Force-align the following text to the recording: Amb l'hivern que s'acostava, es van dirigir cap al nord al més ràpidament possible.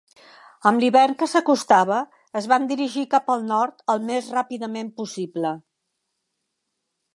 Amb 0.69 0.83
l'hivern 0.83 1.11
que 1.19 1.27
s'acostava, 1.33 1.99
es 2.41 2.47
van 2.53 2.65
dirigir 2.71 3.05
cap 3.13 3.29
al 3.35 3.45
nord 3.51 3.85
al 3.95 4.03
més 4.09 4.33
ràpidament 4.39 4.93
possible. 5.03 5.55